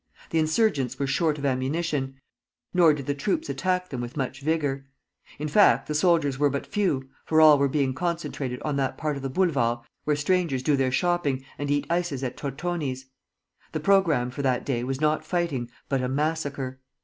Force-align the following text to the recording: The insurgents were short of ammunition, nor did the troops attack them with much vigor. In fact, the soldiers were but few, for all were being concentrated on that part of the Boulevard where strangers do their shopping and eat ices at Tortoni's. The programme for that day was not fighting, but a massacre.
The 0.31 0.39
insurgents 0.39 0.97
were 0.97 1.05
short 1.05 1.37
of 1.37 1.45
ammunition, 1.45 2.15
nor 2.73 2.91
did 2.91 3.05
the 3.05 3.13
troops 3.13 3.49
attack 3.49 3.89
them 3.89 4.01
with 4.01 4.17
much 4.17 4.41
vigor. 4.41 4.87
In 5.37 5.47
fact, 5.47 5.85
the 5.87 5.93
soldiers 5.93 6.39
were 6.39 6.49
but 6.49 6.65
few, 6.65 7.07
for 7.23 7.39
all 7.39 7.59
were 7.59 7.67
being 7.69 7.93
concentrated 7.93 8.59
on 8.63 8.77
that 8.77 8.97
part 8.97 9.15
of 9.15 9.21
the 9.21 9.29
Boulevard 9.29 9.85
where 10.05 10.15
strangers 10.15 10.63
do 10.63 10.75
their 10.75 10.91
shopping 10.91 11.45
and 11.59 11.69
eat 11.69 11.85
ices 11.87 12.23
at 12.23 12.35
Tortoni's. 12.35 13.11
The 13.73 13.79
programme 13.79 14.31
for 14.31 14.41
that 14.41 14.65
day 14.65 14.83
was 14.83 14.99
not 14.99 15.23
fighting, 15.23 15.69
but 15.87 16.01
a 16.01 16.09
massacre. 16.09 16.79